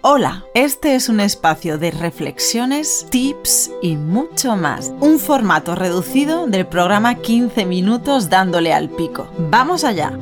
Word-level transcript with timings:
Hola, 0.00 0.44
este 0.54 0.94
es 0.94 1.08
un 1.08 1.18
espacio 1.18 1.76
de 1.76 1.90
reflexiones, 1.90 3.08
tips 3.10 3.72
y 3.82 3.96
mucho 3.96 4.54
más. 4.54 4.92
Un 5.00 5.18
formato 5.18 5.74
reducido 5.74 6.46
del 6.46 6.68
programa 6.68 7.16
15 7.16 7.66
minutos 7.66 8.30
dándole 8.30 8.72
al 8.72 8.90
pico. 8.90 9.28
¡Vamos 9.50 9.82
allá! 9.82 10.16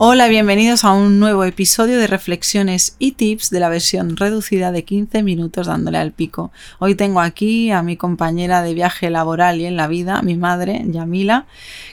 Hola, 0.00 0.28
bienvenidos 0.28 0.84
a 0.84 0.92
un 0.92 1.18
nuevo 1.18 1.42
episodio 1.42 1.98
de 1.98 2.06
reflexiones 2.06 2.94
y 3.00 3.12
tips 3.12 3.50
de 3.50 3.58
la 3.58 3.68
versión 3.68 4.16
reducida 4.16 4.70
de 4.70 4.84
15 4.84 5.24
minutos 5.24 5.66
dándole 5.66 5.98
al 5.98 6.12
pico. 6.12 6.52
Hoy 6.78 6.94
tengo 6.94 7.20
aquí 7.20 7.72
a 7.72 7.82
mi 7.82 7.96
compañera 7.96 8.62
de 8.62 8.74
viaje 8.74 9.10
laboral 9.10 9.60
y 9.60 9.66
en 9.66 9.76
la 9.76 9.88
vida, 9.88 10.22
mi 10.22 10.36
madre, 10.36 10.84
Yamila, 10.86 11.46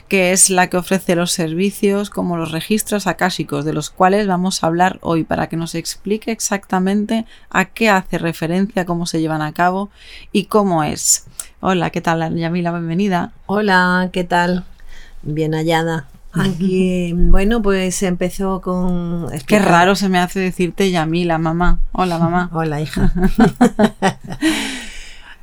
que 0.06 0.30
es 0.30 0.50
la 0.50 0.70
que 0.70 0.76
ofrece 0.76 1.16
los 1.16 1.32
servicios 1.32 2.08
como 2.08 2.36
los 2.36 2.52
registros 2.52 3.08
akáshicos, 3.08 3.64
de 3.64 3.72
los 3.72 3.90
cuales 3.90 4.28
vamos 4.28 4.62
a 4.62 4.68
hablar 4.68 5.00
hoy 5.02 5.24
para 5.24 5.48
que 5.48 5.56
nos 5.56 5.74
explique 5.74 6.30
exactamente 6.30 7.26
a 7.50 7.64
qué 7.64 7.90
hace 7.90 8.18
referencia, 8.18 8.86
cómo 8.86 9.06
se 9.06 9.20
llevan 9.20 9.42
a 9.42 9.52
cabo 9.52 9.90
y 10.30 10.44
cómo 10.44 10.84
es. 10.84 11.26
Hola, 11.58 11.90
¿qué 11.90 12.02
tal, 12.02 12.38
Yamila? 12.38 12.70
Bienvenida. 12.70 13.32
Hola, 13.46 14.10
¿qué 14.12 14.22
tal? 14.22 14.64
Bien 15.24 15.54
hallada. 15.54 16.06
Aquí, 16.36 17.12
bueno, 17.16 17.62
pues 17.62 18.02
empezó 18.02 18.60
con... 18.60 19.28
Qué 19.46 19.58
raro 19.58 19.94
se 19.94 20.08
me 20.08 20.18
hace 20.18 20.40
decirte 20.40 20.90
Yamila, 20.90 21.38
mamá. 21.38 21.80
Hola, 21.92 22.18
mamá. 22.20 22.50
Hola, 22.52 22.80
hija. 22.80 23.12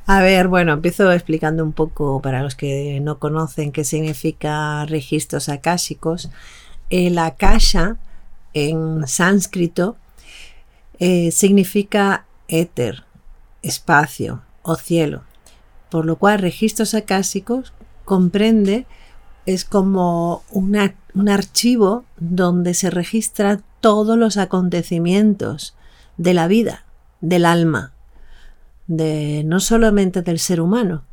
A 0.06 0.20
ver, 0.20 0.48
bueno, 0.48 0.74
empiezo 0.74 1.10
explicando 1.12 1.64
un 1.64 1.72
poco 1.72 2.20
para 2.20 2.42
los 2.42 2.54
que 2.54 3.00
no 3.00 3.18
conocen 3.18 3.72
qué 3.72 3.84
significa 3.84 4.84
registros 4.84 5.48
akáshicos. 5.48 6.28
El 6.90 7.18
akasha 7.18 7.96
en 8.52 9.06
sánscrito 9.06 9.96
eh, 10.98 11.30
significa 11.30 12.26
éter, 12.48 13.04
espacio 13.62 14.42
o 14.62 14.76
cielo, 14.76 15.22
por 15.90 16.04
lo 16.04 16.16
cual 16.16 16.38
registros 16.38 16.92
akáshicos 16.92 17.72
comprende 18.04 18.86
es 19.46 19.64
como 19.64 20.42
un 20.50 21.28
archivo 21.28 22.04
donde 22.18 22.74
se 22.74 22.90
registran 22.90 23.62
todos 23.80 24.16
los 24.16 24.36
acontecimientos 24.36 25.74
de 26.16 26.34
la 26.34 26.48
vida, 26.48 26.84
del 27.20 27.44
alma, 27.44 27.92
de 28.86 29.42
no 29.44 29.60
solamente 29.60 30.22
del 30.22 30.38
ser 30.38 30.60
humano. 30.60 31.04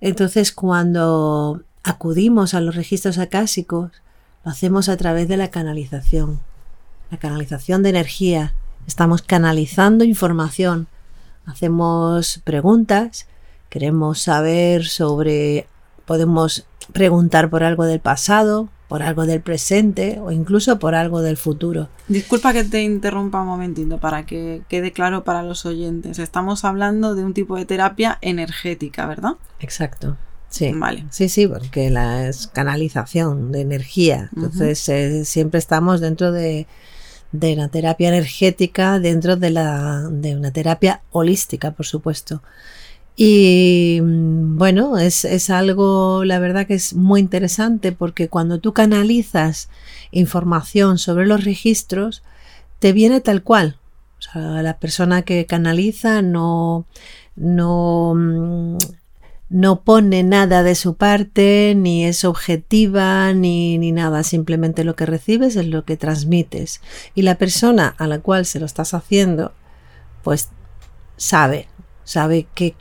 Entonces, 0.00 0.52
cuando 0.52 1.62
acudimos 1.82 2.54
a 2.54 2.60
los 2.60 2.74
registros 2.74 3.18
acásicos, 3.18 3.90
lo 4.44 4.50
hacemos 4.50 4.88
a 4.88 4.96
través 4.96 5.28
de 5.28 5.36
la 5.36 5.48
canalización, 5.48 6.40
la 7.10 7.18
canalización 7.18 7.82
de 7.82 7.90
energía. 7.90 8.54
Estamos 8.86 9.22
canalizando 9.22 10.04
información, 10.04 10.86
hacemos 11.44 12.40
preguntas, 12.44 13.26
queremos 13.68 14.20
saber 14.20 14.86
sobre, 14.86 15.66
podemos 16.06 16.66
preguntar 16.92 17.50
por 17.50 17.62
algo 17.62 17.84
del 17.84 18.00
pasado, 18.00 18.68
por 18.88 19.02
algo 19.02 19.24
del 19.24 19.40
presente 19.40 20.18
o 20.20 20.32
incluso 20.32 20.78
por 20.80 20.96
algo 20.96 21.22
del 21.22 21.36
futuro. 21.36 21.88
Disculpa 22.08 22.52
que 22.52 22.64
te 22.64 22.82
interrumpa 22.82 23.40
un 23.40 23.46
momentito 23.46 23.98
para 23.98 24.26
que 24.26 24.62
quede 24.68 24.92
claro 24.92 25.22
para 25.22 25.44
los 25.44 25.64
oyentes. 25.64 26.18
Estamos 26.18 26.64
hablando 26.64 27.14
de 27.14 27.24
un 27.24 27.32
tipo 27.32 27.56
de 27.56 27.66
terapia 27.66 28.18
energética, 28.20 29.06
¿verdad? 29.06 29.34
Exacto. 29.60 30.16
Sí, 30.48 30.72
vale. 30.74 31.04
sí, 31.10 31.28
sí, 31.28 31.46
porque 31.46 31.90
la 31.90 32.26
es 32.26 32.48
canalización 32.48 33.52
de 33.52 33.60
energía. 33.60 34.28
Entonces 34.34 34.88
eh, 34.88 35.24
siempre 35.24 35.58
estamos 35.60 36.00
dentro 36.00 36.32
de, 36.32 36.66
de 37.30 37.54
una 37.54 37.68
terapia 37.68 38.08
energética, 38.08 38.98
dentro 38.98 39.36
de, 39.36 39.50
la, 39.50 40.08
de 40.10 40.34
una 40.34 40.50
terapia 40.50 41.02
holística, 41.12 41.70
por 41.70 41.86
supuesto. 41.86 42.42
Y 43.22 44.00
mm, 44.02 44.56
bueno, 44.56 44.96
es, 44.96 45.50
algo, 45.50 46.24
la 46.24 46.38
verdad 46.38 46.66
que 46.66 46.72
es 46.72 46.94
muy 46.94 47.20
interesante 47.20 47.92
porque 47.92 48.30
cuando 48.30 48.60
tú 48.60 48.72
canalizas 48.72 49.68
información 50.10 50.96
sobre 50.96 51.26
los 51.26 51.44
registros, 51.44 52.22
te 52.78 52.94
viene 52.94 53.20
tal 53.20 53.42
cual. 53.42 53.76
O 54.20 54.22
sea, 54.22 54.62
la 54.62 54.78
persona 54.78 55.20
que 55.20 55.44
canaliza 55.44 56.22
no, 56.22 56.86
no, 57.36 58.14
mm, 58.16 58.78
no 59.50 59.82
pone 59.82 60.22
nada 60.22 60.62
de 60.62 60.74
su 60.74 60.94
parte, 60.94 61.74
ni 61.76 62.06
es 62.06 62.24
objetiva, 62.24 63.34
ni, 63.34 63.76
ni 63.76 63.92
nada. 63.92 64.22
Simplemente 64.22 64.82
lo 64.82 64.96
que 64.96 65.04
recibes 65.04 65.56
es 65.56 65.66
lo 65.66 65.84
que 65.84 65.98
transmites. 65.98 66.80
Y 67.14 67.20
la 67.20 67.34
persona 67.34 67.94
a 67.98 68.06
la 68.06 68.20
cual 68.20 68.46
se 68.46 68.60
lo 68.60 68.64
estás 68.64 68.94
haciendo, 68.94 69.52
pues 70.22 70.48
sabe 71.18 71.68
sabe 72.10 72.48
qué, 72.56 72.74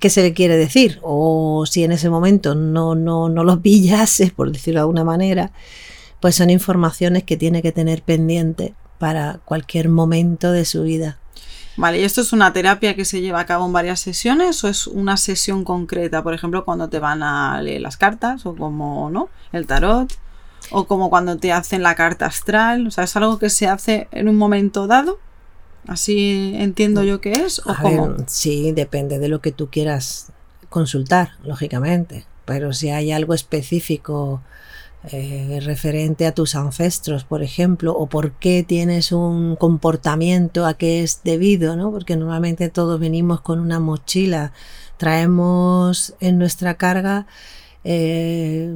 qué 0.00 0.10
se 0.10 0.20
le 0.20 0.34
quiere 0.34 0.58
decir 0.58 0.98
o 1.00 1.64
si 1.64 1.82
en 1.82 1.92
ese 1.92 2.10
momento 2.10 2.54
no, 2.54 2.94
no, 2.94 3.30
no 3.30 3.42
lo 3.42 3.60
pillase, 3.62 4.32
por 4.36 4.52
decirlo 4.52 4.80
de 4.80 4.82
alguna 4.82 5.02
manera, 5.02 5.50
pues 6.20 6.36
son 6.36 6.50
informaciones 6.50 7.24
que 7.24 7.38
tiene 7.38 7.62
que 7.62 7.72
tener 7.72 8.02
pendiente 8.02 8.74
para 8.98 9.40
cualquier 9.46 9.88
momento 9.88 10.52
de 10.52 10.66
su 10.66 10.82
vida. 10.82 11.16
Vale, 11.78 12.00
¿y 12.00 12.04
esto 12.04 12.20
es 12.20 12.34
una 12.34 12.52
terapia 12.52 12.94
que 12.94 13.06
se 13.06 13.22
lleva 13.22 13.40
a 13.40 13.46
cabo 13.46 13.64
en 13.64 13.72
varias 13.72 14.00
sesiones 14.00 14.62
o 14.62 14.68
es 14.68 14.86
una 14.86 15.16
sesión 15.16 15.64
concreta? 15.64 16.22
Por 16.22 16.34
ejemplo, 16.34 16.66
cuando 16.66 16.90
te 16.90 16.98
van 16.98 17.22
a 17.22 17.62
leer 17.62 17.80
las 17.80 17.96
cartas 17.96 18.44
o 18.44 18.54
como, 18.54 19.08
¿no? 19.08 19.30
El 19.52 19.66
tarot 19.66 20.12
o 20.70 20.84
como 20.84 21.08
cuando 21.08 21.38
te 21.38 21.50
hacen 21.50 21.82
la 21.82 21.94
carta 21.94 22.26
astral, 22.26 22.88
o 22.88 22.90
sea, 22.90 23.04
es 23.04 23.16
algo 23.16 23.38
que 23.38 23.48
se 23.48 23.68
hace 23.68 24.06
en 24.12 24.28
un 24.28 24.36
momento 24.36 24.86
dado 24.86 25.18
¿Así 25.86 26.54
entiendo 26.56 27.02
yo 27.02 27.20
que 27.20 27.32
es? 27.32 27.60
¿o 27.60 27.74
cómo? 27.80 28.16
sí, 28.26 28.72
depende 28.72 29.18
de 29.18 29.28
lo 29.28 29.40
que 29.40 29.52
tú 29.52 29.68
quieras 29.70 30.28
consultar, 30.68 31.32
lógicamente. 31.44 32.24
Pero 32.44 32.72
si 32.72 32.90
hay 32.90 33.12
algo 33.12 33.34
específico 33.34 34.42
eh, 35.12 35.60
referente 35.62 36.26
a 36.26 36.34
tus 36.34 36.54
ancestros, 36.54 37.24
por 37.24 37.42
ejemplo, 37.42 37.96
o 37.96 38.06
por 38.06 38.32
qué 38.32 38.62
tienes 38.62 39.12
un 39.12 39.56
comportamiento 39.56 40.66
a 40.66 40.74
qué 40.74 41.02
es 41.02 41.20
debido, 41.24 41.76
¿no? 41.76 41.90
Porque 41.90 42.16
normalmente 42.16 42.68
todos 42.68 43.00
venimos 43.00 43.40
con 43.40 43.60
una 43.60 43.80
mochila, 43.80 44.52
traemos 44.98 46.14
en 46.20 46.38
nuestra 46.38 46.74
carga 46.74 47.26
eh, 47.82 48.74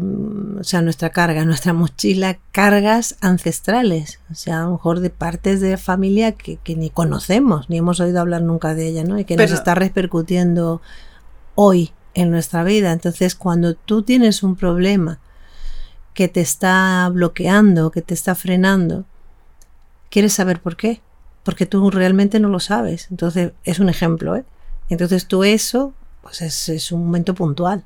o 0.58 0.64
sea, 0.64 0.80
nuestra 0.80 1.10
carga, 1.10 1.44
nuestra 1.44 1.74
mochila, 1.74 2.38
cargas 2.52 3.16
ancestrales, 3.20 4.20
o 4.30 4.34
sea, 4.34 4.60
a 4.60 4.64
lo 4.64 4.72
mejor 4.72 5.00
de 5.00 5.10
partes 5.10 5.60
de 5.60 5.76
familia 5.76 6.32
que, 6.32 6.58
ni 6.74 6.88
conocemos, 6.88 7.68
ni 7.68 7.78
hemos 7.78 8.00
oído 8.00 8.20
hablar 8.20 8.42
nunca 8.42 8.74
de 8.74 8.88
ella, 8.88 9.04
¿no? 9.04 9.18
Y 9.18 9.24
que 9.24 9.36
nos 9.36 9.50
está 9.50 9.74
repercutiendo 9.74 10.80
hoy 11.54 11.92
en 12.14 12.30
nuestra 12.30 12.64
vida. 12.64 12.92
Entonces, 12.92 13.34
cuando 13.34 13.74
tú 13.74 14.02
tienes 14.02 14.42
un 14.42 14.56
problema 14.56 15.18
que 16.14 16.28
te 16.28 16.40
está 16.40 17.10
bloqueando, 17.12 17.90
que 17.90 18.00
te 18.00 18.14
está 18.14 18.34
frenando, 18.34 19.04
quieres 20.08 20.32
saber 20.32 20.60
por 20.60 20.76
qué, 20.76 21.02
porque 21.42 21.66
tú 21.66 21.90
realmente 21.90 22.40
no 22.40 22.48
lo 22.48 22.60
sabes. 22.60 23.08
Entonces, 23.10 23.52
es 23.64 23.80
un 23.80 23.90
ejemplo, 23.90 24.34
¿eh? 24.36 24.44
Entonces, 24.88 25.26
tú 25.26 25.44
eso, 25.44 25.92
pues 26.22 26.40
es, 26.40 26.70
es 26.70 26.90
un 26.90 27.04
momento 27.04 27.34
puntual 27.34 27.84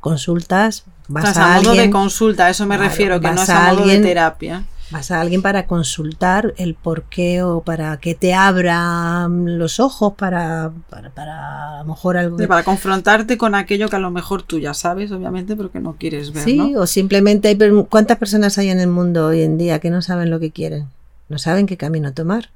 consultas, 0.00 0.84
vas 1.08 1.36
a, 1.36 1.54
alguien, 1.54 1.72
modo 1.72 1.82
de 1.82 1.90
consulta, 1.90 2.50
eso 2.50 2.66
me 2.66 2.76
refiero, 2.76 3.20
que 3.20 3.30
no 3.30 3.42
es 3.42 3.50
a, 3.50 3.72
modo 3.72 3.86
de 3.86 3.98
terapia. 3.98 4.64
Vas 4.90 5.10
a 5.10 5.20
alguien 5.20 5.42
para 5.42 5.66
consultar 5.66 6.54
el 6.56 6.74
por 6.74 7.02
qué 7.02 7.42
o 7.42 7.60
para 7.60 7.98
que 7.98 8.14
te 8.14 8.32
abra 8.32 9.28
los 9.28 9.80
ojos 9.80 10.14
para, 10.14 10.72
para, 10.88 11.80
a 11.80 11.82
lo 11.82 11.84
mejor 11.90 12.16
algo. 12.16 12.38
para 12.48 12.62
confrontarte 12.62 13.36
con 13.36 13.54
aquello 13.54 13.90
que 13.90 13.96
a 13.96 13.98
lo 13.98 14.10
mejor 14.10 14.42
tú 14.42 14.58
ya 14.58 14.72
sabes, 14.72 15.12
obviamente, 15.12 15.56
pero 15.56 15.70
que 15.70 15.80
no 15.80 15.96
quieres 15.96 16.32
ver. 16.32 16.42
Sí, 16.42 16.74
o 16.74 16.86
simplemente 16.86 17.48
hay. 17.48 17.58
¿Cuántas 17.90 18.16
personas 18.16 18.56
hay 18.56 18.70
en 18.70 18.80
el 18.80 18.88
mundo 18.88 19.26
hoy 19.26 19.42
en 19.42 19.58
día 19.58 19.78
que 19.78 19.90
no 19.90 20.00
saben 20.00 20.30
lo 20.30 20.40
que 20.40 20.52
quieren? 20.52 20.86
No 21.28 21.38
saben 21.38 21.66
qué 21.66 21.76
camino 21.76 22.14
tomar. 22.14 22.48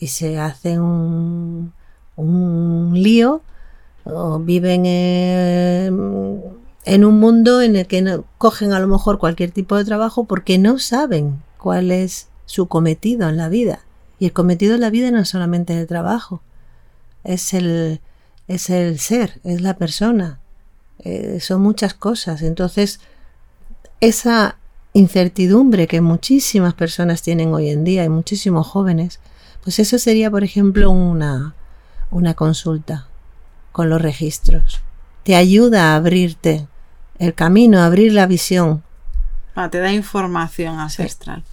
Y 0.00 0.08
se 0.08 0.40
hacen 0.40 0.80
un, 0.80 1.72
un 2.16 2.90
lío 2.94 3.40
o 4.02 4.40
viven 4.40 4.84
en 4.84 6.61
en 6.84 7.04
un 7.04 7.20
mundo 7.20 7.62
en 7.62 7.76
el 7.76 7.86
que 7.86 8.02
no, 8.02 8.24
cogen 8.38 8.72
a 8.72 8.80
lo 8.80 8.88
mejor 8.88 9.18
cualquier 9.18 9.50
tipo 9.50 9.76
de 9.76 9.84
trabajo 9.84 10.24
porque 10.24 10.58
no 10.58 10.78
saben 10.78 11.42
cuál 11.58 11.90
es 11.90 12.28
su 12.46 12.66
cometido 12.66 13.28
en 13.28 13.36
la 13.36 13.48
vida. 13.48 13.80
Y 14.18 14.26
el 14.26 14.32
cometido 14.32 14.74
en 14.74 14.80
la 14.80 14.90
vida 14.90 15.10
no 15.10 15.18
es 15.18 15.28
solamente 15.28 15.78
el 15.78 15.86
trabajo, 15.86 16.42
es 17.24 17.54
el, 17.54 18.00
es 18.48 18.70
el 18.70 18.98
ser, 18.98 19.40
es 19.44 19.62
la 19.62 19.76
persona, 19.76 20.40
eh, 21.00 21.38
son 21.40 21.62
muchas 21.62 21.94
cosas. 21.94 22.42
Entonces, 22.42 23.00
esa 24.00 24.58
incertidumbre 24.92 25.86
que 25.86 26.00
muchísimas 26.00 26.74
personas 26.74 27.22
tienen 27.22 27.52
hoy 27.54 27.70
en 27.70 27.84
día 27.84 28.04
y 28.04 28.08
muchísimos 28.08 28.66
jóvenes, 28.66 29.20
pues 29.62 29.78
eso 29.78 29.98
sería, 29.98 30.30
por 30.30 30.44
ejemplo, 30.44 30.90
una, 30.90 31.54
una 32.10 32.34
consulta 32.34 33.08
con 33.72 33.88
los 33.88 34.02
registros. 34.02 34.80
Te 35.24 35.34
ayuda 35.36 35.92
a 35.92 35.96
abrirte 35.96 36.66
el 37.22 37.34
camino, 37.34 37.80
abrir 37.80 38.12
la 38.12 38.26
visión. 38.26 38.82
Ah, 39.54 39.70
te 39.70 39.78
da 39.78 39.92
información 39.92 40.78
ancestral. 40.78 41.44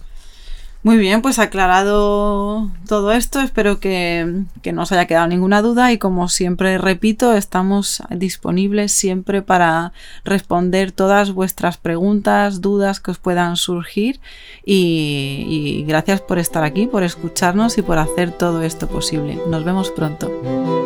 Muy 0.82 0.96
bien, 0.96 1.20
pues 1.20 1.38
aclarado 1.38 2.70
todo 2.88 3.12
esto, 3.12 3.40
espero 3.40 3.80
que, 3.80 4.44
que, 4.62 4.72
no 4.72 4.82
os 4.82 4.92
haya 4.92 5.04
quedado 5.04 5.28
ninguna 5.28 5.60
duda 5.60 5.92
y 5.92 5.98
como 5.98 6.30
siempre 6.30 6.78
repito, 6.78 7.34
estamos 7.34 8.02
disponibles 8.08 8.90
siempre 8.90 9.42
para 9.42 9.92
responder 10.24 10.90
todas 10.90 11.32
vuestras 11.32 11.76
preguntas, 11.76 12.62
dudas 12.62 12.98
que 12.98 13.10
os 13.10 13.18
puedan 13.18 13.56
surgir 13.56 14.20
y, 14.64 15.44
y 15.46 15.84
gracias 15.84 16.22
por 16.22 16.38
estar 16.38 16.64
aquí, 16.64 16.86
por 16.86 17.02
escucharnos 17.02 17.76
y 17.76 17.82
por 17.82 17.98
hacer 17.98 18.32
todo 18.32 18.62
esto 18.62 18.88
posible. 18.88 19.38
Nos 19.48 19.64
vemos 19.64 19.90
pronto. 19.90 20.79